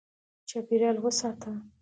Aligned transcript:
چاپېریال 0.49 0.97
وساته. 1.03 1.51